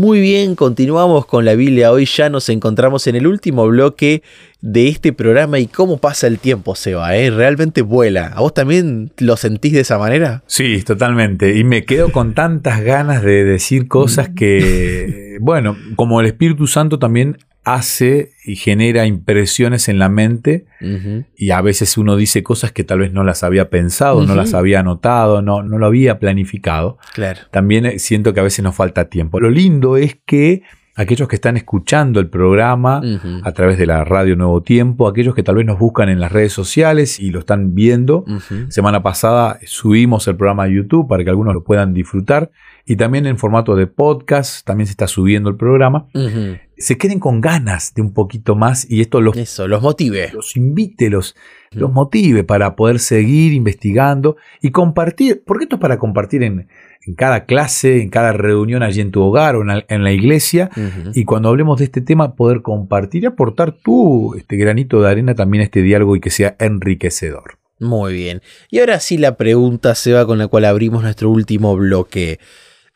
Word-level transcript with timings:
Muy 0.00 0.18
bien, 0.18 0.54
continuamos 0.54 1.26
con 1.26 1.44
la 1.44 1.54
Biblia. 1.54 1.92
Hoy 1.92 2.06
ya 2.06 2.30
nos 2.30 2.48
encontramos 2.48 3.06
en 3.06 3.16
el 3.16 3.26
último 3.26 3.68
bloque 3.68 4.22
de 4.62 4.88
este 4.88 5.12
programa 5.12 5.58
y 5.58 5.66
cómo 5.66 5.98
pasa 5.98 6.26
el 6.26 6.38
tiempo, 6.38 6.74
Seba, 6.74 7.14
¿eh? 7.18 7.30
Realmente 7.30 7.82
vuela. 7.82 8.28
¿A 8.28 8.40
vos 8.40 8.54
también 8.54 9.12
lo 9.18 9.36
sentís 9.36 9.74
de 9.74 9.80
esa 9.80 9.98
manera? 9.98 10.42
Sí, 10.46 10.82
totalmente. 10.84 11.58
Y 11.58 11.64
me 11.64 11.84
quedo 11.84 12.12
con 12.12 12.32
tantas 12.32 12.80
ganas 12.80 13.22
de 13.22 13.44
decir 13.44 13.88
cosas 13.88 14.30
que, 14.30 15.36
bueno, 15.42 15.76
como 15.96 16.22
el 16.22 16.28
Espíritu 16.28 16.66
Santo 16.66 16.98
también 16.98 17.36
hace 17.74 18.32
y 18.44 18.56
genera 18.56 19.06
impresiones 19.06 19.88
en 19.88 19.98
la 19.98 20.08
mente 20.08 20.66
y 21.36 21.50
a 21.50 21.60
veces 21.60 21.98
uno 21.98 22.16
dice 22.16 22.42
cosas 22.42 22.72
que 22.72 22.84
tal 22.84 23.00
vez 23.00 23.12
no 23.12 23.22
las 23.22 23.42
había 23.42 23.70
pensado, 23.70 24.24
no 24.24 24.34
las 24.34 24.54
había 24.54 24.80
anotado, 24.80 25.42
no, 25.42 25.62
no 25.62 25.78
lo 25.78 25.86
había 25.86 26.18
planificado. 26.18 26.98
Claro. 27.14 27.40
También 27.50 27.86
eh, 27.86 27.98
siento 27.98 28.32
que 28.32 28.40
a 28.40 28.44
veces 28.44 28.62
nos 28.62 28.74
falta 28.74 29.08
tiempo. 29.10 29.40
Lo 29.40 29.50
lindo 29.50 29.96
es 29.96 30.18
que 30.24 30.62
aquellos 30.96 31.28
que 31.28 31.36
están 31.36 31.56
escuchando 31.56 32.20
el 32.20 32.28
programa 32.28 33.00
a 33.42 33.52
través 33.52 33.78
de 33.78 33.86
la 33.86 34.04
radio 34.04 34.36
Nuevo 34.36 34.62
Tiempo, 34.62 35.08
aquellos 35.08 35.34
que 35.34 35.42
tal 35.42 35.54
vez 35.54 35.64
nos 35.64 35.78
buscan 35.78 36.08
en 36.08 36.20
las 36.20 36.30
redes 36.32 36.52
sociales 36.52 37.18
y 37.18 37.30
lo 37.30 37.40
están 37.40 37.74
viendo. 37.74 38.24
Semana 38.68 39.02
pasada 39.02 39.58
subimos 39.64 40.26
el 40.28 40.36
programa 40.36 40.64
a 40.64 40.68
YouTube 40.68 41.08
para 41.08 41.24
que 41.24 41.30
algunos 41.30 41.54
lo 41.54 41.64
puedan 41.64 41.94
disfrutar 41.94 42.50
y 42.84 42.96
también 42.96 43.26
en 43.26 43.38
formato 43.38 43.76
de 43.76 43.86
podcast, 43.86 44.66
también 44.66 44.86
se 44.86 44.92
está 44.92 45.06
subiendo 45.06 45.50
el 45.50 45.56
programa 45.56 46.06
se 46.80 46.96
queden 46.96 47.20
con 47.20 47.42
ganas 47.42 47.92
de 47.94 48.00
un 48.00 48.14
poquito 48.14 48.56
más 48.56 48.90
y 48.90 49.02
esto 49.02 49.20
los, 49.20 49.36
Eso, 49.36 49.68
los 49.68 49.82
motive. 49.82 50.30
Los 50.32 50.56
invite, 50.56 51.10
los, 51.10 51.36
los 51.72 51.92
motive 51.92 52.42
para 52.42 52.74
poder 52.74 52.98
seguir 52.98 53.52
investigando 53.52 54.36
y 54.62 54.70
compartir, 54.70 55.42
porque 55.46 55.64
esto 55.64 55.76
es 55.76 55.80
para 55.80 55.98
compartir 55.98 56.42
en, 56.42 56.68
en 57.06 57.14
cada 57.14 57.44
clase, 57.44 58.00
en 58.00 58.08
cada 58.08 58.32
reunión 58.32 58.82
allí 58.82 59.02
en 59.02 59.10
tu 59.10 59.20
hogar 59.20 59.56
o 59.56 59.62
en 59.62 60.02
la, 60.02 60.12
iglesia, 60.12 60.70
y 61.14 61.24
cuando 61.26 61.50
hablemos 61.50 61.78
de 61.78 61.84
este 61.84 62.00
tema 62.00 62.34
poder 62.34 62.62
compartir 62.62 63.24
y 63.24 63.26
aportar 63.26 63.72
tú 63.72 64.34
este 64.34 64.56
granito 64.56 65.02
de 65.02 65.10
arena 65.10 65.34
también 65.34 65.60
a 65.60 65.64
este 65.64 65.82
diálogo 65.82 66.16
y 66.16 66.20
que 66.20 66.30
sea 66.30 66.56
enriquecedor. 66.58 67.58
Muy 67.78 68.14
bien. 68.14 68.40
Y 68.70 68.78
ahora 68.78 69.00
sí 69.00 69.18
la 69.18 69.36
pregunta, 69.36 69.94
se 69.94 70.14
va 70.14 70.26
con 70.26 70.38
la 70.38 70.48
cual 70.48 70.64
abrimos 70.64 71.02
nuestro 71.02 71.30
último 71.30 71.76
bloque. 71.76 72.38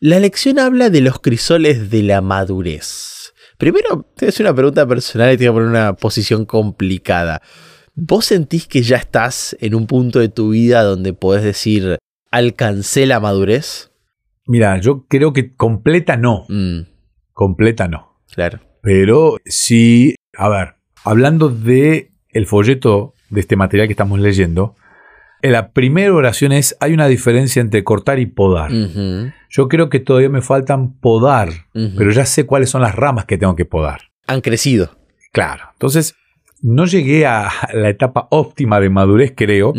La 0.01 0.19
lección 0.19 0.59
habla 0.59 0.91
de 0.91 1.01
los 1.01 1.21
crisoles 1.21 1.91
de 1.91 2.03
la 2.03 2.21
madurez. 2.21 3.33
Primero, 3.59 4.11
te 4.17 4.27
hacer 4.27 4.45
una 4.45 4.55
pregunta 4.55 4.87
personal 4.87 5.33
y 5.33 5.37
te 5.37 5.49
voy 5.49 5.51
a 5.51 5.55
poner 5.55 5.69
una 5.69 5.93
posición 5.95 6.45
complicada. 6.45 7.41
¿Vos 7.95 8.27
sentís 8.27 8.67
que 8.67 8.83
ya 8.83 8.97
estás 8.97 9.57
en 9.61 9.75
un 9.75 9.87
punto 9.87 10.19
de 10.19 10.29
tu 10.29 10.51
vida 10.51 10.83
donde 10.83 11.13
podés 11.13 11.45
decir, 11.45 11.99
alcancé 12.33 13.07
la 13.07 13.21
madurez? 13.21 13.93
Mira, 14.47 14.79
yo 14.81 15.07
creo 15.07 15.33
que 15.33 15.55
completa 15.55 16.17
no. 16.17 16.45
Mm. 16.49 16.81
Completa 17.33 17.87
no. 17.87 18.21
Claro. 18.35 18.61
Pero 18.83 19.39
sí, 19.47 20.17
a 20.37 20.49
ver, 20.49 20.75
hablando 21.05 21.49
de 21.49 22.13
el 22.31 22.47
folleto 22.47 23.15
de 23.31 23.41
este 23.41 23.57
material 23.57 23.87
que 23.87 23.93
estamos 23.93 24.19
leyendo, 24.19 24.75
la 25.53 25.73
primera 25.73 26.13
oración 26.13 26.53
es, 26.53 26.77
hay 26.81 26.93
una 26.93 27.07
diferencia 27.07 27.61
entre 27.61 27.85
cortar 27.85 28.19
y 28.19 28.27
podar. 28.27 28.71
Yo 29.51 29.69
creo 29.69 29.89
que 29.89 30.01
todavía 30.01 30.31
me 30.31 30.43
faltan 30.43 30.95
podar, 30.95 31.51
pero 31.73 32.11
ya 32.11 32.27
sé 32.27 32.47
cuáles 32.47 32.71
son 32.71 32.83
las 32.83 32.95
ramas 32.95 33.27
que 33.27 33.39
tengo 33.39 33.55
que 33.55 33.65
podar. 33.65 34.01
Han 34.27 34.41
crecido. 34.41 34.97
Claro. 35.33 35.65
Entonces, 35.73 36.15
no 36.63 36.87
llegué 36.87 37.27
a 37.27 37.51
la 37.75 37.91
etapa 37.91 38.27
óptima 38.31 38.81
de 38.81 38.89
madurez, 38.89 39.35
creo, 39.37 39.75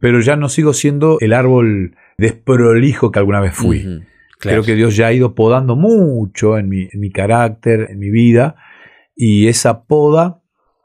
pero 0.00 0.20
ya 0.20 0.36
no 0.36 0.48
sigo 0.48 0.72
siendo 0.72 1.18
el 1.20 1.32
árbol 1.34 1.94
desprolijo 2.16 3.10
que 3.10 3.18
alguna 3.18 3.40
vez 3.40 3.54
fui. 3.54 4.02
Creo 4.38 4.62
que 4.62 4.74
Dios 4.74 4.96
ya 4.96 5.08
ha 5.08 5.12
ido 5.12 5.34
podando 5.34 5.76
mucho 5.76 6.58
en 6.58 6.68
mi, 6.68 6.88
en 6.90 7.00
mi 7.00 7.10
carácter, 7.10 7.88
en 7.90 7.98
mi 7.98 8.10
vida, 8.10 8.56
y 9.14 9.46
esa 9.46 9.84
poda 9.84 10.41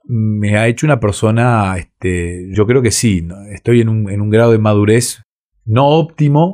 me 0.08 0.58
ha 0.58 0.68
hecho 0.68 0.86
una 0.86 1.00
persona, 1.00 1.78
este, 1.78 2.50
yo 2.54 2.66
creo 2.66 2.82
que 2.82 2.92
sí, 2.92 3.28
estoy 3.52 3.82
en 3.82 3.90
un, 3.90 4.10
en 4.10 4.22
un, 4.22 4.30
grado 4.30 4.52
de 4.52 4.58
madurez 4.58 5.22
no 5.66 5.88
óptimo, 5.88 6.54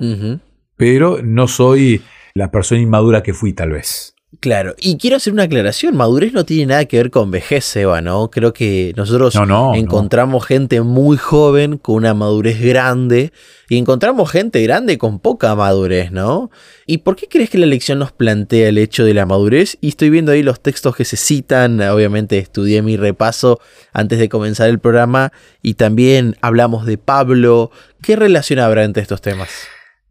pero 0.76 1.22
no 1.24 1.48
soy 1.48 2.02
la 2.34 2.50
persona 2.50 2.82
inmadura 2.82 3.22
que 3.22 3.34
fui 3.34 3.54
tal 3.54 3.72
vez. 3.72 4.13
Claro, 4.44 4.76
y 4.78 4.98
quiero 4.98 5.16
hacer 5.16 5.32
una 5.32 5.44
aclaración, 5.44 5.96
madurez 5.96 6.34
no 6.34 6.44
tiene 6.44 6.66
nada 6.66 6.84
que 6.84 6.98
ver 6.98 7.12
con 7.12 7.32
vejez, 7.32 7.64
Seba, 7.64 8.02
¿no? 8.02 8.30
Creo 8.30 8.52
que 8.52 8.92
nosotros 8.98 9.40
encontramos 9.74 10.46
gente 10.46 10.82
muy 10.82 11.16
joven 11.16 11.78
con 11.78 11.96
una 11.96 12.14
madurez 12.14 12.60
grande 12.60 13.32
y 13.70 13.78
encontramos 13.78 14.30
gente 14.30 14.62
grande 14.62 14.98
con 14.98 15.20
poca 15.20 15.56
madurez, 15.56 16.12
¿no? 16.12 16.52
¿Y 16.86 16.98
por 16.98 17.16
qué 17.16 17.30
crees 17.30 17.52
que 17.52 17.58
la 17.58 17.68
lección 17.68 18.00
nos 18.00 18.12
plantea 18.12 18.68
el 18.68 18.80
hecho 18.80 19.06
de 19.06 19.14
la 19.14 19.26
madurez? 19.26 19.78
Y 19.80 19.88
estoy 19.88 20.10
viendo 20.10 20.34
ahí 20.34 20.44
los 20.44 20.60
textos 20.60 20.94
que 20.94 21.06
se 21.06 21.16
citan, 21.16 21.80
obviamente 21.80 22.38
estudié 22.38 22.82
mi 22.82 22.98
repaso 22.98 23.62
antes 23.94 24.20
de 24.20 24.28
comenzar 24.28 24.68
el 24.68 24.80
programa 24.80 25.32
y 25.62 25.76
también 25.76 26.36
hablamos 26.42 26.86
de 26.86 26.98
Pablo. 26.98 27.72
¿Qué 28.02 28.18
relación 28.18 28.60
habrá 28.60 28.84
entre 28.84 29.04
estos 29.04 29.22
temas? 29.22 29.50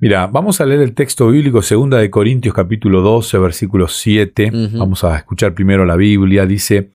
Mira, 0.02 0.26
vamos 0.26 0.60
a 0.60 0.66
leer 0.66 0.80
el 0.80 0.94
texto 0.94 1.28
bíblico, 1.28 1.62
segunda 1.62 1.98
de 1.98 2.10
Corintios 2.10 2.56
capítulo 2.56 3.02
12, 3.02 3.38
versículo 3.38 3.86
7. 3.86 4.50
Vamos 4.72 5.04
a 5.04 5.16
escuchar 5.16 5.54
primero 5.54 5.84
la 5.84 5.94
Biblia. 5.94 6.44
Dice, 6.44 6.90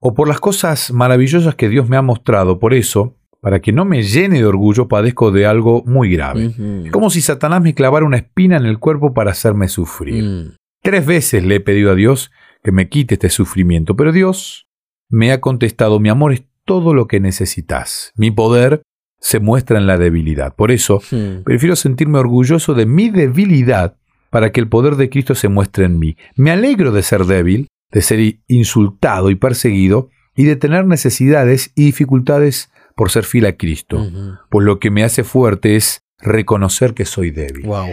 o 0.00 0.12
por 0.12 0.26
las 0.26 0.40
cosas 0.40 0.90
maravillosas 0.90 1.54
que 1.54 1.68
Dios 1.68 1.88
me 1.88 1.96
ha 1.96 2.02
mostrado, 2.02 2.58
por 2.58 2.74
eso, 2.74 3.14
para 3.40 3.60
que 3.60 3.70
no 3.70 3.84
me 3.84 4.02
llene 4.02 4.38
de 4.38 4.44
orgullo, 4.44 4.88
padezco 4.88 5.30
de 5.30 5.46
algo 5.46 5.84
muy 5.86 6.10
grave. 6.10 6.50
Como 6.90 7.10
si 7.10 7.20
Satanás 7.20 7.62
me 7.62 7.74
clavara 7.74 8.04
una 8.04 8.16
espina 8.16 8.56
en 8.56 8.66
el 8.66 8.80
cuerpo 8.80 9.14
para 9.14 9.30
hacerme 9.30 9.68
sufrir. 9.68 10.24
Mm. 10.24 10.56
Tres 10.82 11.06
veces 11.06 11.44
le 11.44 11.54
he 11.54 11.60
pedido 11.60 11.92
a 11.92 11.94
Dios 11.94 12.32
que 12.64 12.72
me 12.72 12.88
quite 12.88 13.14
este 13.14 13.30
sufrimiento, 13.30 13.94
pero 13.94 14.10
Dios 14.10 14.66
me 15.08 15.30
ha 15.30 15.40
contestado, 15.40 16.00
mi 16.00 16.08
amor 16.08 16.32
es 16.32 16.42
todo 16.64 16.92
lo 16.92 17.06
que 17.06 17.20
necesitas. 17.20 18.12
Mi 18.16 18.32
poder 18.32 18.82
se 19.20 19.40
muestra 19.40 19.78
en 19.78 19.86
la 19.86 19.98
debilidad. 19.98 20.54
Por 20.54 20.70
eso, 20.70 21.00
hmm. 21.10 21.42
prefiero 21.44 21.76
sentirme 21.76 22.18
orgulloso 22.18 22.74
de 22.74 22.86
mi 22.86 23.10
debilidad 23.10 23.96
para 24.30 24.52
que 24.52 24.60
el 24.60 24.68
poder 24.68 24.96
de 24.96 25.10
Cristo 25.10 25.34
se 25.34 25.48
muestre 25.48 25.84
en 25.86 25.98
mí. 25.98 26.16
Me 26.36 26.50
alegro 26.50 26.92
de 26.92 27.02
ser 27.02 27.24
débil, 27.24 27.68
de 27.90 28.02
ser 28.02 28.38
insultado 28.46 29.30
y 29.30 29.34
perseguido, 29.34 30.10
y 30.36 30.44
de 30.44 30.56
tener 30.56 30.86
necesidades 30.86 31.72
y 31.74 31.86
dificultades 31.86 32.70
por 32.94 33.10
ser 33.10 33.24
fiel 33.24 33.46
a 33.46 33.56
Cristo. 33.56 34.08
Pues 34.50 34.64
lo 34.64 34.78
que 34.78 34.90
me 34.90 35.02
hace 35.02 35.24
fuerte 35.24 35.76
es 35.76 36.02
reconocer 36.20 36.94
que 36.94 37.04
soy 37.04 37.30
débil. 37.30 37.66
Wow. 37.66 37.88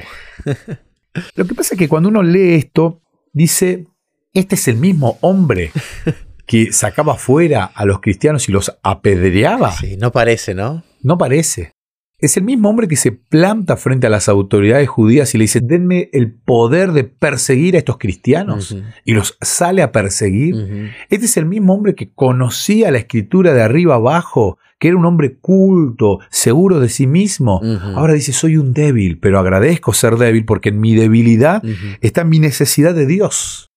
lo 1.35 1.45
que 1.45 1.55
pasa 1.55 1.73
es 1.73 1.79
que 1.79 1.87
cuando 1.87 2.09
uno 2.09 2.21
lee 2.21 2.53
esto, 2.53 3.01
dice, 3.33 3.87
este 4.33 4.55
es 4.55 4.67
el 4.67 4.77
mismo 4.77 5.17
hombre 5.21 5.71
que 6.45 6.71
sacaba 6.71 7.15
fuera 7.15 7.65
a 7.65 7.85
los 7.85 7.99
cristianos 7.99 8.47
y 8.47 8.51
los 8.51 8.77
apedreaba. 8.83 9.71
Sí, 9.71 9.97
no 9.97 10.11
parece, 10.11 10.53
¿no? 10.53 10.83
No 11.05 11.19
parece. 11.19 11.71
Es 12.17 12.35
el 12.35 12.43
mismo 12.43 12.67
hombre 12.67 12.87
que 12.87 12.95
se 12.95 13.11
planta 13.11 13.77
frente 13.77 14.07
a 14.07 14.09
las 14.09 14.27
autoridades 14.27 14.89
judías 14.89 15.35
y 15.35 15.37
le 15.37 15.43
dice, 15.43 15.59
denme 15.61 16.09
el 16.13 16.33
poder 16.33 16.93
de 16.93 17.03
perseguir 17.03 17.75
a 17.75 17.77
estos 17.77 17.99
cristianos. 17.99 18.75
Y 19.03 19.13
los 19.13 19.37
sale 19.39 19.83
a 19.83 19.91
perseguir. 19.91 20.93
Este 21.11 21.27
es 21.27 21.37
el 21.37 21.45
mismo 21.45 21.75
hombre 21.75 21.93
que 21.93 22.11
conocía 22.11 22.89
la 22.89 22.97
escritura 22.97 23.53
de 23.53 23.61
arriba 23.61 23.95
abajo, 23.95 24.57
que 24.79 24.87
era 24.87 24.97
un 24.97 25.05
hombre 25.05 25.37
culto, 25.37 26.21
seguro 26.31 26.79
de 26.79 26.89
sí 26.89 27.05
mismo. 27.05 27.61
Ahora 27.93 28.13
dice, 28.13 28.33
soy 28.33 28.57
un 28.57 28.73
débil, 28.73 29.19
pero 29.19 29.37
agradezco 29.37 29.93
ser 29.93 30.15
débil 30.15 30.45
porque 30.45 30.69
en 30.69 30.79
mi 30.79 30.95
debilidad 30.95 31.61
está 32.01 32.23
mi 32.23 32.39
necesidad 32.39 32.95
de 32.95 33.05
Dios. 33.05 33.69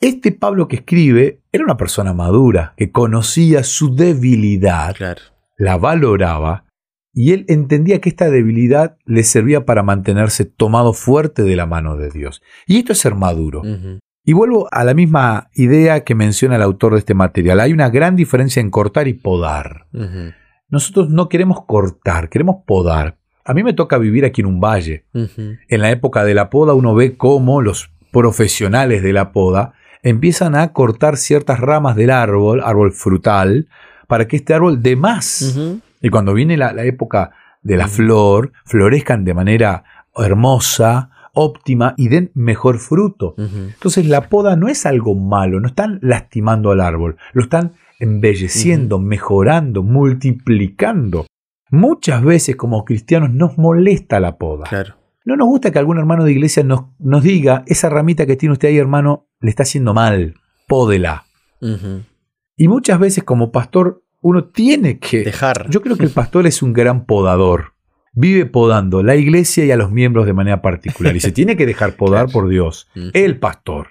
Este 0.00 0.32
Pablo 0.32 0.66
que 0.66 0.76
escribe 0.76 1.42
era 1.52 1.62
una 1.62 1.76
persona 1.76 2.12
madura, 2.12 2.74
que 2.76 2.90
conocía 2.90 3.62
su 3.62 3.94
debilidad, 3.94 4.96
la 5.56 5.76
valoraba 5.76 6.64
y 7.14 7.32
él 7.32 7.44
entendía 7.48 8.00
que 8.00 8.08
esta 8.08 8.30
debilidad 8.30 8.96
le 9.04 9.22
servía 9.22 9.66
para 9.66 9.82
mantenerse 9.82 10.44
tomado 10.44 10.92
fuerte 10.92 11.42
de 11.42 11.56
la 11.56 11.66
mano 11.66 11.96
de 11.96 12.10
Dios. 12.10 12.42
Y 12.66 12.78
esto 12.78 12.92
es 12.92 12.98
ser 12.98 13.14
maduro. 13.14 13.62
Y 14.24 14.32
vuelvo 14.32 14.68
a 14.70 14.84
la 14.84 14.94
misma 14.94 15.50
idea 15.54 16.04
que 16.04 16.14
menciona 16.14 16.56
el 16.56 16.62
autor 16.62 16.92
de 16.92 17.00
este 17.00 17.14
material. 17.14 17.60
Hay 17.60 17.72
una 17.72 17.90
gran 17.90 18.16
diferencia 18.16 18.60
en 18.60 18.70
cortar 18.70 19.08
y 19.08 19.14
podar. 19.14 19.86
Nosotros 20.68 21.10
no 21.10 21.28
queremos 21.28 21.66
cortar, 21.66 22.30
queremos 22.30 22.64
podar. 22.66 23.18
A 23.44 23.52
mí 23.52 23.62
me 23.62 23.74
toca 23.74 23.98
vivir 23.98 24.24
aquí 24.24 24.40
en 24.40 24.46
un 24.46 24.60
valle. 24.60 25.04
En 25.12 25.80
la 25.80 25.90
época 25.90 26.24
de 26.24 26.34
la 26.34 26.48
poda 26.48 26.72
uno 26.72 26.94
ve 26.94 27.16
cómo 27.16 27.60
los 27.60 27.90
profesionales 28.10 29.02
de 29.02 29.12
la 29.12 29.32
poda 29.32 29.74
empiezan 30.02 30.54
a 30.54 30.72
cortar 30.72 31.16
ciertas 31.16 31.60
ramas 31.60 31.94
del 31.94 32.10
árbol, 32.10 32.62
árbol 32.64 32.92
frutal, 32.92 33.68
para 34.06 34.28
que 34.28 34.36
este 34.36 34.54
árbol 34.54 34.82
dé 34.82 34.96
más. 34.96 35.58
Y 36.02 36.10
cuando 36.10 36.34
viene 36.34 36.56
la, 36.56 36.70
época 36.84 37.30
de 37.62 37.76
la 37.76 37.86
flor, 37.86 38.52
florezcan 38.64 39.24
de 39.24 39.34
manera 39.34 39.84
hermosa, 40.16 41.10
óptima 41.32 41.94
y 41.96 42.08
den 42.08 42.30
mejor 42.34 42.78
fruto. 42.78 43.34
Entonces 43.38 44.06
la 44.06 44.28
poda 44.28 44.56
no 44.56 44.68
es 44.68 44.84
algo 44.84 45.14
malo, 45.14 45.60
no 45.60 45.68
están 45.68 45.98
lastimando 46.02 46.72
al 46.72 46.80
árbol, 46.80 47.16
lo 47.32 47.42
están 47.42 47.74
embelleciendo, 48.00 48.98
mejorando, 48.98 49.82
multiplicando. 49.82 51.26
Muchas 51.70 52.22
veces 52.22 52.56
como 52.56 52.84
cristianos 52.84 53.30
nos 53.30 53.56
molesta 53.56 54.20
la 54.20 54.36
poda. 54.36 54.64
No 55.24 55.36
nos 55.36 55.46
gusta 55.46 55.70
que 55.70 55.78
algún 55.78 55.98
hermano 55.98 56.24
de 56.24 56.32
iglesia 56.32 56.64
nos, 56.64 56.86
nos 56.98 57.22
diga, 57.22 57.62
esa 57.66 57.88
ramita 57.88 58.26
que 58.26 58.36
tiene 58.36 58.54
usted 58.54 58.68
ahí, 58.68 58.76
hermano, 58.76 59.28
le 59.40 59.50
está 59.50 59.62
haciendo 59.62 59.94
mal, 59.94 60.34
pódela. 60.66 61.24
Y 62.56 62.68
muchas 62.68 62.98
veces 62.98 63.22
como 63.22 63.52
pastor 63.52 64.01
uno 64.22 64.44
tiene 64.44 64.98
que 64.98 65.24
dejar. 65.24 65.68
Yo 65.68 65.82
creo 65.82 65.96
que 65.96 66.04
el 66.04 66.10
pastor 66.10 66.46
es 66.46 66.62
un 66.62 66.72
gran 66.72 67.04
podador. 67.04 67.74
Vive 68.14 68.46
podando 68.46 69.02
la 69.02 69.16
iglesia 69.16 69.64
y 69.64 69.70
a 69.70 69.76
los 69.76 69.90
miembros 69.90 70.26
de 70.26 70.32
manera 70.32 70.62
particular. 70.62 71.14
Y 71.14 71.20
se 71.20 71.32
tiene 71.32 71.56
que 71.56 71.66
dejar 71.66 71.96
podar 71.96 72.30
por 72.30 72.48
Dios. 72.48 72.88
El 72.94 73.38
pastor. 73.38 73.88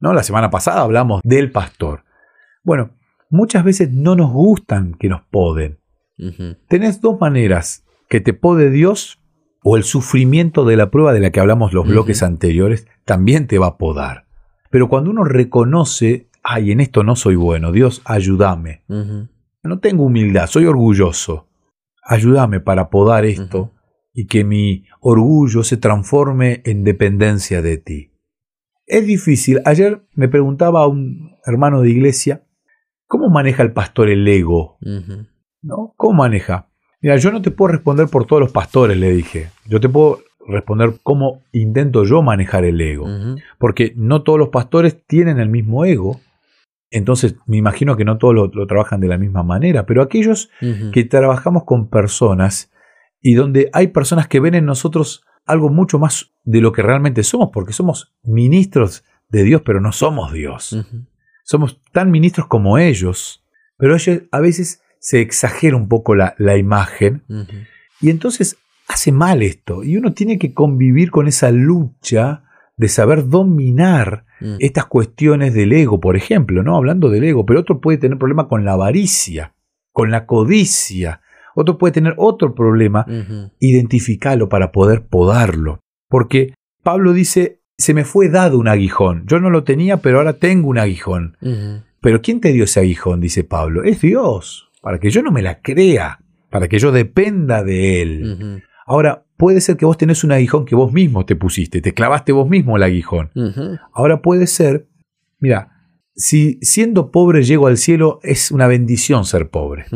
¿No? 0.00 0.12
La 0.12 0.22
semana 0.22 0.50
pasada 0.50 0.82
hablamos 0.82 1.20
del 1.24 1.50
pastor. 1.50 2.04
Bueno, 2.62 2.90
muchas 3.30 3.64
veces 3.64 3.90
no 3.92 4.16
nos 4.16 4.32
gustan 4.32 4.94
que 4.94 5.08
nos 5.08 5.22
poden. 5.22 5.78
Tenés 6.66 7.00
dos 7.00 7.20
maneras, 7.20 7.84
que 8.08 8.20
te 8.20 8.32
pode 8.32 8.70
Dios 8.70 9.20
o 9.62 9.76
el 9.76 9.84
sufrimiento 9.84 10.64
de 10.64 10.76
la 10.76 10.90
prueba 10.90 11.12
de 11.12 11.20
la 11.20 11.30
que 11.30 11.38
hablamos 11.38 11.72
los 11.72 11.86
bloques 11.86 12.24
anteriores 12.24 12.88
también 13.04 13.46
te 13.46 13.58
va 13.58 13.68
a 13.68 13.78
podar. 13.78 14.26
Pero 14.70 14.88
cuando 14.88 15.10
uno 15.10 15.22
reconoce, 15.22 16.28
ay, 16.42 16.72
en 16.72 16.80
esto 16.80 17.04
no 17.04 17.14
soy 17.14 17.36
bueno, 17.36 17.70
Dios, 17.70 18.02
ayúdame. 18.04 18.82
No 19.68 19.80
tengo 19.80 20.04
humildad, 20.04 20.46
soy 20.46 20.64
orgulloso. 20.64 21.46
Ayúdame 22.02 22.58
para 22.58 22.88
podar 22.88 23.26
esto 23.26 23.74
y 24.14 24.26
que 24.26 24.42
mi 24.42 24.86
orgullo 25.00 25.62
se 25.62 25.76
transforme 25.76 26.62
en 26.64 26.84
dependencia 26.84 27.60
de 27.60 27.76
ti. 27.76 28.12
Es 28.86 29.06
difícil. 29.06 29.60
Ayer 29.66 30.00
me 30.14 30.28
preguntaba 30.28 30.80
a 30.80 30.86
un 30.86 31.36
hermano 31.44 31.82
de 31.82 31.90
iglesia, 31.90 32.46
¿cómo 33.06 33.28
maneja 33.28 33.62
el 33.62 33.72
pastor 33.72 34.08
el 34.08 34.26
ego? 34.26 34.78
¿No? 35.60 35.92
¿Cómo 35.98 36.14
maneja? 36.14 36.70
Mira, 37.02 37.16
yo 37.16 37.30
no 37.30 37.42
te 37.42 37.50
puedo 37.50 37.72
responder 37.72 38.08
por 38.08 38.24
todos 38.24 38.40
los 38.40 38.52
pastores, 38.52 38.96
le 38.96 39.12
dije. 39.12 39.50
Yo 39.66 39.80
te 39.80 39.90
puedo 39.90 40.20
responder 40.46 40.94
cómo 41.02 41.42
intento 41.52 42.04
yo 42.04 42.22
manejar 42.22 42.64
el 42.64 42.80
ego. 42.80 43.06
Porque 43.58 43.92
no 43.96 44.22
todos 44.22 44.38
los 44.38 44.48
pastores 44.48 45.04
tienen 45.06 45.38
el 45.38 45.50
mismo 45.50 45.84
ego. 45.84 46.22
Entonces, 46.90 47.36
me 47.46 47.56
imagino 47.58 47.96
que 47.96 48.04
no 48.04 48.18
todos 48.18 48.34
lo, 48.34 48.66
trabajan 48.66 49.00
de 49.00 49.08
la 49.08 49.18
misma 49.18 49.42
manera, 49.42 49.84
pero 49.84 50.02
aquellos 50.02 50.50
que 50.92 51.04
trabajamos 51.04 51.64
con 51.64 51.90
personas 51.90 52.72
y 53.20 53.34
donde 53.34 53.68
hay 53.72 53.88
personas 53.88 54.28
que 54.28 54.40
ven 54.40 54.54
en 54.54 54.64
nosotros 54.64 55.24
algo 55.44 55.70
mucho 55.70 55.98
más 55.98 56.32
de 56.44 56.60
lo 56.60 56.72
que 56.72 56.82
realmente 56.82 57.22
somos, 57.22 57.50
porque 57.52 57.72
somos 57.72 58.14
ministros 58.22 59.04
de 59.28 59.42
Dios, 59.42 59.62
pero 59.64 59.80
no 59.80 59.92
somos 59.92 60.32
Dios. 60.32 60.76
Somos 61.44 61.82
tan 61.92 62.10
ministros 62.10 62.46
como 62.46 62.78
ellos, 62.78 63.44
pero 63.76 63.96
ellos 63.96 64.22
a 64.30 64.40
veces 64.40 64.82
se 64.98 65.20
exagera 65.20 65.76
un 65.76 65.88
poco 65.88 66.14
la, 66.14 66.34
imagen 66.56 67.24
y 68.00 68.10
entonces 68.10 68.58
hace 68.88 69.12
mal 69.12 69.42
esto 69.42 69.84
y 69.84 69.96
uno 69.96 70.12
tiene 70.12 70.38
que 70.38 70.54
convivir 70.54 71.10
con 71.10 71.28
esa 71.28 71.50
lucha 71.50 72.44
de 72.78 72.88
saber 72.88 73.28
dominar 73.28 74.24
mm. 74.40 74.56
estas 74.60 74.86
cuestiones 74.86 75.52
del 75.52 75.72
ego, 75.72 76.00
por 76.00 76.16
ejemplo, 76.16 76.62
¿no? 76.62 76.76
Hablando 76.76 77.10
del 77.10 77.24
ego, 77.24 77.44
pero 77.44 77.60
otro 77.60 77.80
puede 77.80 77.98
tener 77.98 78.18
problema 78.18 78.48
con 78.48 78.64
la 78.64 78.72
avaricia, 78.72 79.54
con 79.92 80.10
la 80.10 80.24
codicia, 80.24 81.20
otro 81.54 81.76
puede 81.76 81.92
tener 81.92 82.14
otro 82.16 82.54
problema, 82.54 83.04
identificarlo 83.58 84.48
para 84.48 84.70
poder 84.70 85.02
podarlo. 85.06 85.80
Porque 86.08 86.54
Pablo 86.84 87.12
dice, 87.12 87.62
se 87.76 87.94
me 87.94 88.04
fue 88.04 88.28
dado 88.28 88.58
un 88.58 88.68
aguijón, 88.68 89.24
yo 89.26 89.40
no 89.40 89.50
lo 89.50 89.64
tenía, 89.64 89.96
pero 89.96 90.18
ahora 90.18 90.34
tengo 90.34 90.68
un 90.68 90.78
aguijón. 90.78 91.36
Pero 92.00 92.22
¿quién 92.22 92.40
te 92.40 92.52
dio 92.52 92.64
ese 92.64 92.78
aguijón? 92.78 93.20
dice 93.20 93.42
Pablo, 93.42 93.82
es 93.82 94.00
Dios, 94.00 94.70
para 94.82 95.00
que 95.00 95.10
yo 95.10 95.20
no 95.20 95.32
me 95.32 95.42
la 95.42 95.60
crea, 95.60 96.20
para 96.48 96.68
que 96.68 96.78
yo 96.78 96.92
dependa 96.92 97.64
de 97.64 98.02
Él. 98.02 98.62
Ahora, 98.86 99.24
puede 99.38 99.62
ser 99.62 99.78
que 99.78 99.86
vos 99.86 99.96
tenés 99.96 100.24
un 100.24 100.32
aguijón 100.32 100.66
que 100.66 100.74
vos 100.74 100.92
mismo 100.92 101.24
te 101.24 101.36
pusiste, 101.36 101.80
te 101.80 101.94
clavaste 101.94 102.32
vos 102.32 102.48
mismo 102.48 102.76
el 102.76 102.82
aguijón. 102.82 103.30
Ahora 103.94 104.20
puede 104.20 104.46
ser, 104.46 104.88
mira, 105.38 105.70
si 106.14 106.58
siendo 106.60 107.10
pobre 107.10 107.44
llego 107.44 107.68
al 107.68 107.78
cielo, 107.78 108.18
es 108.22 108.50
una 108.50 108.66
bendición 108.66 109.24
ser 109.24 109.48
pobre. 109.48 109.86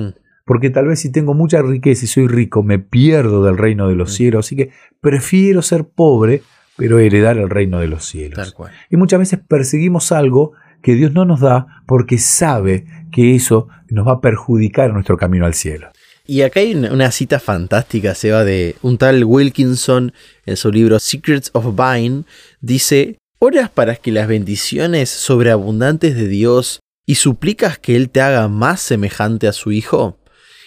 Porque 0.47 0.71
tal 0.71 0.87
vez 0.87 1.01
si 1.01 1.11
tengo 1.11 1.35
mucha 1.35 1.61
riqueza 1.61 2.05
y 2.05 2.09
soy 2.09 2.29
rico, 2.29 2.63
me 2.63 2.79
pierdo 2.79 3.45
del 3.45 3.59
reino 3.59 3.89
de 3.89 3.97
los 3.97 4.15
cielos. 4.15 4.47
Así 4.47 4.57
que 4.57 4.71
prefiero 5.01 5.61
ser 5.61 5.89
pobre, 5.89 6.43
pero 6.77 7.01
heredar 7.01 7.37
el 7.37 7.51
reino 7.51 7.81
de 7.81 7.89
los 7.89 8.05
cielos. 8.05 8.55
Y 8.91 8.97
muchas 8.97 9.19
veces 9.19 9.41
perseguimos 9.47 10.13
algo 10.13 10.53
que 10.83 10.95
Dios 10.95 11.13
no 11.13 11.25
nos 11.25 11.41
da 11.41 11.83
porque 11.87 12.19
sabe 12.19 12.87
que 13.11 13.35
eso 13.35 13.69
nos 13.89 14.07
va 14.07 14.15
a 14.15 14.21
perjudicar 14.21 14.93
nuestro 14.93 15.17
camino 15.17 15.47
al 15.47 15.55
cielo. 15.55 15.89
Y 16.25 16.43
acá 16.43 16.61
hay 16.61 16.75
una 16.75 17.11
cita 17.11 17.41
fantástica, 17.41 18.15
Seba, 18.15 18.45
de 18.45 18.77
un 18.83 18.97
tal 18.97 19.25
Wilkinson 19.25 20.13
en 20.47 20.57
su 20.57 20.71
libro 20.71 20.99
Secrets 20.99 21.51
of 21.53 21.75
Vine. 21.77 22.25
Dice, 22.61 23.19
oras 23.39 23.71
para 23.71 23.97
que 23.97 24.13
las 24.13 24.29
bendiciones 24.29 25.11
sobreabundantes 25.11 26.15
de 26.15 26.29
Dios 26.29 26.81
y 27.07 27.17
suplicas 27.17 27.79
que 27.79 27.97
Él 27.97 28.09
te 28.09 28.21
haga 28.21 28.47
más 28.47 28.81
semejante 28.81 29.49
a 29.49 29.53
su 29.53 29.73
Hijo. 29.73 30.17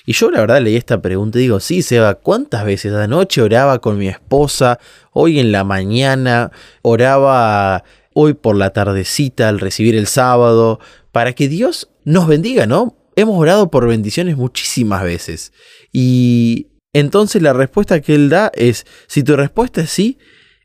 Y 0.05 0.13
yo 0.13 0.29
la 0.29 0.41
verdad 0.41 0.61
leí 0.61 0.75
esta 0.75 1.01
pregunta 1.01 1.39
y 1.39 1.43
digo, 1.43 1.59
sí, 1.59 1.81
Seba, 1.81 2.15
¿cuántas 2.15 2.65
veces 2.65 2.93
anoche 2.93 3.41
oraba 3.41 3.79
con 3.79 3.97
mi 3.97 4.07
esposa? 4.07 4.77
Hoy 5.13 5.39
en 5.39 5.51
la 5.51 5.63
mañana, 5.63 6.51
oraba 6.81 7.83
hoy 8.13 8.33
por 8.33 8.55
la 8.55 8.71
tardecita 8.71 9.49
al 9.49 9.59
recibir 9.59 9.95
el 9.95 10.07
sábado, 10.07 10.79
para 11.11 11.33
que 11.33 11.47
Dios 11.47 11.89
nos 12.03 12.27
bendiga, 12.27 12.65
¿no? 12.65 12.95
Hemos 13.15 13.38
orado 13.38 13.69
por 13.69 13.88
bendiciones 13.88 14.38
muchísimas 14.38 15.03
veces. 15.03 15.53
Y 15.91 16.67
entonces 16.94 17.41
la 17.41 17.53
respuesta 17.53 18.01
que 18.01 18.15
él 18.15 18.29
da 18.29 18.51
es, 18.56 18.85
si 19.07 19.23
tu 19.23 19.35
respuesta 19.35 19.81
es 19.81 19.89
sí, 19.89 20.17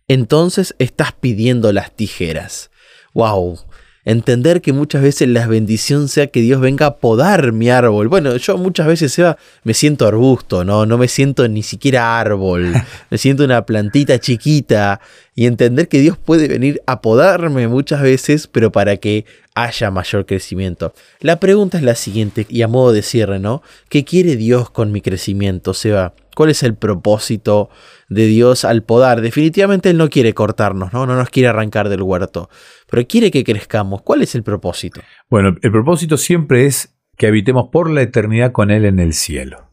entonces 0.08 0.74
estás 0.78 1.12
pidiendo 1.12 1.72
las 1.72 1.94
tijeras. 1.94 2.70
¡Wow! 3.14 3.58
Entender 4.04 4.62
que 4.62 4.72
muchas 4.72 5.02
veces 5.02 5.28
la 5.28 5.46
bendición 5.46 6.08
sea 6.08 6.28
que 6.28 6.40
Dios 6.40 6.60
venga 6.60 6.86
a 6.86 6.96
podar 6.96 7.52
mi 7.52 7.68
árbol. 7.68 8.08
Bueno, 8.08 8.34
yo 8.36 8.56
muchas 8.56 8.86
veces 8.86 9.12
Seba, 9.12 9.36
me 9.62 9.74
siento 9.74 10.06
arbusto, 10.06 10.64
¿no? 10.64 10.86
No 10.86 10.96
me 10.96 11.06
siento 11.06 11.46
ni 11.48 11.62
siquiera 11.62 12.18
árbol. 12.18 12.72
Me 13.10 13.18
siento 13.18 13.44
una 13.44 13.66
plantita 13.66 14.18
chiquita. 14.18 15.00
Y 15.34 15.46
entender 15.46 15.88
que 15.88 16.00
Dios 16.00 16.16
puede 16.16 16.48
venir 16.48 16.80
a 16.86 17.00
podarme 17.00 17.66
muchas 17.68 18.02
veces, 18.02 18.46
pero 18.46 18.72
para 18.72 18.96
que 18.96 19.24
haya 19.54 19.90
mayor 19.90 20.26
crecimiento. 20.26 20.94
La 21.20 21.40
pregunta 21.40 21.78
es 21.78 21.84
la 21.84 21.94
siguiente, 21.94 22.46
y 22.48 22.62
a 22.62 22.68
modo 22.68 22.92
de 22.92 23.02
cierre, 23.02 23.38
¿no? 23.38 23.62
¿Qué 23.88 24.04
quiere 24.04 24.36
Dios 24.36 24.70
con 24.70 24.92
mi 24.92 25.00
crecimiento, 25.00 25.74
Seba? 25.74 26.14
¿Cuál 26.40 26.52
es 26.52 26.62
el 26.62 26.74
propósito 26.74 27.68
de 28.08 28.24
Dios 28.24 28.64
al 28.64 28.82
podar? 28.82 29.20
Definitivamente 29.20 29.90
Él 29.90 29.98
no 29.98 30.08
quiere 30.08 30.32
cortarnos, 30.32 30.90
¿no? 30.90 31.04
No 31.04 31.14
nos 31.14 31.28
quiere 31.28 31.50
arrancar 31.50 31.90
del 31.90 32.00
huerto, 32.00 32.48
pero 32.90 33.06
quiere 33.06 33.30
que 33.30 33.44
crezcamos. 33.44 34.00
¿Cuál 34.00 34.22
es 34.22 34.34
el 34.34 34.42
propósito? 34.42 35.02
Bueno, 35.28 35.54
el 35.60 35.70
propósito 35.70 36.16
siempre 36.16 36.64
es 36.64 36.96
que 37.18 37.26
habitemos 37.26 37.68
por 37.70 37.90
la 37.90 38.00
eternidad 38.00 38.52
con 38.52 38.70
Él 38.70 38.86
en 38.86 39.00
el 39.00 39.12
cielo. 39.12 39.70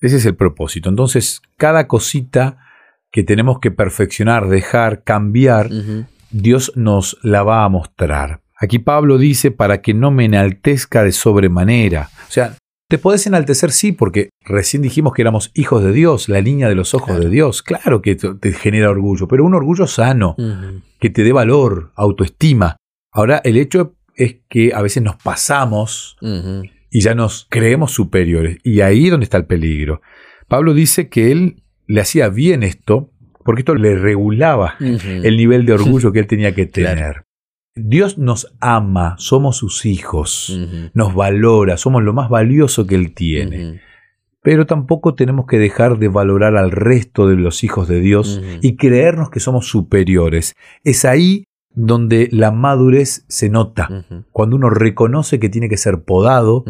Ese 0.00 0.16
es 0.16 0.26
el 0.26 0.34
propósito. 0.34 0.88
Entonces, 0.88 1.40
cada 1.56 1.86
cosita 1.86 2.58
que 3.12 3.22
tenemos 3.22 3.60
que 3.60 3.70
perfeccionar, 3.70 4.48
dejar, 4.48 5.04
cambiar, 5.04 5.70
Dios 6.32 6.72
nos 6.74 7.16
la 7.22 7.44
va 7.44 7.62
a 7.62 7.68
mostrar. 7.68 8.40
Aquí 8.60 8.80
Pablo 8.80 9.18
dice, 9.18 9.52
para 9.52 9.82
que 9.82 9.94
no 9.94 10.10
me 10.10 10.24
enaltezca 10.24 11.04
de 11.04 11.12
sobremanera. 11.12 12.10
O 12.28 12.32
sea, 12.32 12.56
te 12.88 12.98
podés 12.98 13.26
enaltecer, 13.26 13.70
sí, 13.70 13.92
porque 13.92 14.30
recién 14.40 14.82
dijimos 14.82 15.12
que 15.12 15.22
éramos 15.22 15.50
hijos 15.54 15.84
de 15.84 15.92
Dios, 15.92 16.28
la 16.28 16.40
niña 16.40 16.68
de 16.68 16.74
los 16.74 16.94
ojos 16.94 17.20
de 17.20 17.28
Dios. 17.28 17.62
Claro 17.62 18.00
que 18.00 18.16
te 18.16 18.52
genera 18.52 18.90
orgullo, 18.90 19.28
pero 19.28 19.44
un 19.44 19.54
orgullo 19.54 19.86
sano, 19.86 20.34
que 20.98 21.10
te 21.10 21.22
dé 21.22 21.32
valor, 21.32 21.92
autoestima. 21.96 22.76
Ahora, 23.12 23.42
el 23.44 23.58
hecho 23.58 23.96
es 24.16 24.36
que 24.48 24.72
a 24.74 24.80
veces 24.80 25.02
nos 25.02 25.16
pasamos 25.16 26.16
y 26.90 27.00
ya 27.00 27.14
nos 27.14 27.46
creemos 27.50 27.92
superiores. 27.92 28.58
Y 28.64 28.80
ahí 28.80 29.04
es 29.04 29.10
donde 29.10 29.24
está 29.24 29.36
el 29.36 29.46
peligro. 29.46 30.00
Pablo 30.48 30.72
dice 30.72 31.10
que 31.10 31.30
él 31.30 31.62
le 31.86 32.00
hacía 32.00 32.30
bien 32.30 32.62
esto, 32.62 33.10
porque 33.44 33.60
esto 33.60 33.74
le 33.74 33.96
regulaba 33.96 34.76
el 34.80 35.36
nivel 35.36 35.66
de 35.66 35.74
orgullo 35.74 36.10
que 36.12 36.20
él 36.20 36.26
tenía 36.26 36.54
que 36.54 36.64
tener. 36.64 37.24
Dios 37.78 38.18
nos 38.18 38.54
ama, 38.60 39.14
somos 39.18 39.56
sus 39.56 39.86
hijos, 39.86 40.58
nos 40.94 41.14
valora, 41.14 41.76
somos 41.76 42.02
lo 42.02 42.12
más 42.12 42.28
valioso 42.28 42.86
que 42.86 42.94
Él 42.94 43.14
tiene. 43.14 43.80
Pero 44.42 44.66
tampoco 44.66 45.14
tenemos 45.14 45.46
que 45.46 45.58
dejar 45.58 45.98
de 45.98 46.08
valorar 46.08 46.56
al 46.56 46.70
resto 46.70 47.28
de 47.28 47.36
los 47.36 47.64
hijos 47.64 47.88
de 47.88 48.00
Dios 48.00 48.40
y 48.62 48.76
creernos 48.76 49.30
que 49.30 49.40
somos 49.40 49.66
superiores. 49.66 50.54
Es 50.84 51.04
ahí 51.04 51.44
donde 51.70 52.28
la 52.32 52.50
madurez 52.50 53.24
se 53.28 53.48
nota, 53.50 54.04
cuando 54.32 54.56
uno 54.56 54.70
reconoce 54.70 55.38
que 55.38 55.48
tiene 55.48 55.68
que 55.68 55.76
ser 55.76 56.02
podado, 56.02 56.64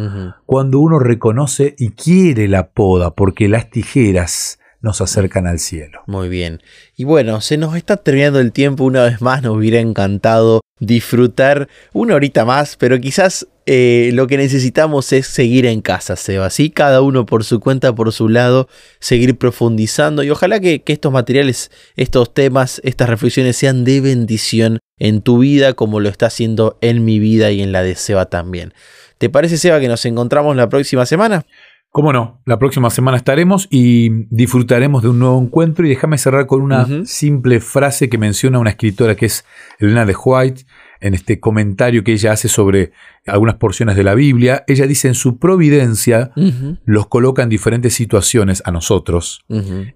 cuando 0.44 0.80
uno 0.80 0.98
reconoce 0.98 1.74
y 1.78 1.90
quiere 1.90 2.48
la 2.48 2.70
poda, 2.70 3.14
porque 3.14 3.48
las 3.48 3.70
tijeras 3.70 4.58
nos 4.80 5.00
acercan 5.00 5.46
al 5.46 5.58
cielo. 5.58 6.02
Muy 6.06 6.28
bien. 6.28 6.60
Y 6.96 7.04
bueno, 7.04 7.40
se 7.40 7.56
nos 7.56 7.74
está 7.74 7.96
terminando 7.96 8.38
el 8.38 8.52
tiempo 8.52 8.84
una 8.84 9.04
vez 9.04 9.20
más, 9.20 9.42
nos 9.42 9.56
hubiera 9.56 9.80
encantado 9.80 10.60
disfrutar 10.80 11.68
una 11.92 12.14
horita 12.14 12.44
más, 12.44 12.76
pero 12.76 13.00
quizás 13.00 13.46
eh, 13.66 14.10
lo 14.14 14.26
que 14.26 14.38
necesitamos 14.38 15.12
es 15.12 15.26
seguir 15.26 15.66
en 15.66 15.82
casa, 15.82 16.16
Seba, 16.16 16.48
¿sí? 16.50 16.70
Cada 16.70 17.02
uno 17.02 17.26
por 17.26 17.44
su 17.44 17.60
cuenta, 17.60 17.94
por 17.94 18.12
su 18.12 18.28
lado, 18.28 18.68
seguir 18.98 19.36
profundizando 19.36 20.22
y 20.22 20.30
ojalá 20.30 20.60
que, 20.60 20.82
que 20.82 20.92
estos 20.92 21.12
materiales, 21.12 21.70
estos 21.96 22.32
temas, 22.32 22.80
estas 22.84 23.08
reflexiones 23.08 23.56
sean 23.56 23.84
de 23.84 24.00
bendición 24.00 24.78
en 24.98 25.20
tu 25.20 25.38
vida 25.38 25.74
como 25.74 26.00
lo 26.00 26.08
está 26.08 26.26
haciendo 26.26 26.78
en 26.80 27.04
mi 27.04 27.18
vida 27.18 27.50
y 27.50 27.60
en 27.60 27.72
la 27.72 27.82
de 27.82 27.94
Seba 27.94 28.26
también. 28.26 28.72
¿Te 29.18 29.28
parece, 29.28 29.58
Seba, 29.58 29.80
que 29.80 29.88
nos 29.88 30.04
encontramos 30.04 30.56
la 30.56 30.68
próxima 30.68 31.04
semana? 31.04 31.44
Cómo 31.90 32.12
no, 32.12 32.42
la 32.44 32.58
próxima 32.58 32.90
semana 32.90 33.16
estaremos 33.16 33.66
y 33.70 34.26
disfrutaremos 34.28 35.02
de 35.02 35.08
un 35.08 35.18
nuevo 35.18 35.40
encuentro 35.40 35.86
y 35.86 35.88
déjame 35.88 36.18
cerrar 36.18 36.46
con 36.46 36.60
una 36.60 36.86
simple 37.06 37.60
frase 37.60 38.10
que 38.10 38.18
menciona 38.18 38.58
una 38.58 38.70
escritora 38.70 39.16
que 39.16 39.26
es 39.26 39.46
Elena 39.78 40.04
de 40.04 40.14
White 40.14 40.66
en 41.00 41.14
este 41.14 41.40
comentario 41.40 42.04
que 42.04 42.12
ella 42.12 42.32
hace 42.32 42.48
sobre 42.48 42.92
algunas 43.26 43.56
porciones 43.56 43.96
de 43.96 44.04
la 44.04 44.14
Biblia. 44.14 44.64
Ella 44.66 44.86
dice 44.86 45.08
en 45.08 45.14
su 45.14 45.38
providencia 45.38 46.30
los 46.84 47.06
coloca 47.06 47.42
en 47.42 47.48
diferentes 47.48 47.94
situaciones 47.94 48.62
a 48.66 48.70
nosotros 48.70 49.44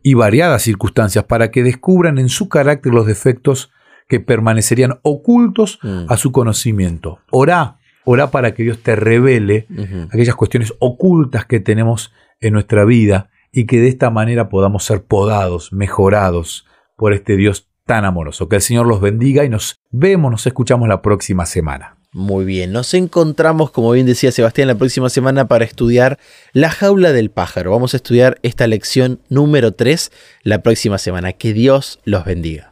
y 0.03 0.15
variadas 0.15 0.63
circunstancias 0.63 1.25
para 1.25 1.51
que 1.51 1.63
descubran 1.63 2.19
en 2.19 2.31
su 2.31 2.49
carácter 2.49 2.95
los 2.95 3.07
defectos 3.07 3.71
que 4.09 4.19
permanecerían 4.19 4.99
ocultos 5.03 5.79
mm. 5.83 6.05
a 6.09 6.17
su 6.17 6.33
conocimiento. 6.33 7.21
Orá 7.31 7.79
Ora 8.05 8.31
para 8.31 8.55
que 8.55 8.63
Dios 8.63 8.83
te 8.83 8.97
revele 8.97 9.67
aquellas 10.11 10.35
cuestiones 10.35 10.75
ocultas 10.79 11.47
que 11.47 11.61
tenemos 11.61 12.13
en 12.41 12.53
nuestra 12.55 12.85
vida 12.85 13.31
y 13.53 13.67
que 13.67 13.81
de 13.81 13.89
esta 13.89 14.11
manera 14.11 14.49
podamos 14.49 14.85
ser 14.85 15.05
podados, 15.05 15.73
mejorados 15.73 16.67
por 16.97 17.13
este 17.13 17.37
Dios 17.37 17.69
tan 17.87 18.05
amoroso. 18.05 18.49
Que 18.49 18.57
el 18.57 18.63
Señor 18.63 18.87
los 18.87 19.01
bendiga 19.01 19.45
y 19.45 19.49
nos 19.49 19.81
vemos, 19.91 20.31
nos 20.31 20.47
escuchamos 20.47 20.89
la 20.89 21.03
próxima 21.03 21.47
semana. 21.47 21.97
Muy 22.15 22.45
bien, 22.45 22.73
nos 22.73 22.93
encontramos, 22.93 23.71
como 23.71 23.93
bien 23.93 24.05
decía 24.05 24.33
Sebastián, 24.33 24.69
la 24.69 24.75
próxima 24.75 25.09
semana 25.09 25.49
para 25.49 25.65
estudiar 25.65 26.19
la 26.53 26.71
jaula 26.71 27.13
del 27.13 27.31
pájaro. 27.31 27.71
Vamos 27.71 27.95
a 27.95 27.97
estudiar 27.97 28.39
esta 28.43 28.67
lección 28.67 29.21
número 29.31 29.73
3 29.73 30.13
la 30.43 30.63
próxima 30.63 30.99
semana. 30.99 31.33
Que 31.33 31.55
Dios 31.55 32.01
los 32.05 32.27
bendiga. 32.27 32.72